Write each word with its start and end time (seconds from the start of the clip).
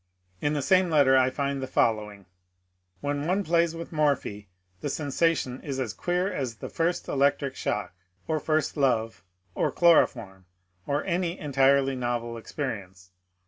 In 0.41 0.53
the 0.53 0.63
same 0.63 0.89
letter 0.89 1.15
I 1.15 1.29
find 1.29 1.61
the 1.61 1.67
following:— 1.67 2.25
When 3.01 3.27
one 3.27 3.43
plays 3.43 3.75
with 3.75 3.91
Morphy 3.91 4.49
the 4.79 4.89
sensation 4.89 5.61
is 5.61 5.79
as 5.79 5.93
queer 5.93 6.33
as 6.33 6.55
the 6.55 6.69
first 6.69 7.07
electric 7.07 7.55
shock, 7.55 7.93
or 8.27 8.39
first 8.39 8.75
love, 8.77 9.23
or 9.53 9.71
chloroform, 9.71 10.47
or 10.87 11.03
any 11.03 11.37
entirely 11.37 11.95
novel 11.95 12.35
experience. 12.35 13.11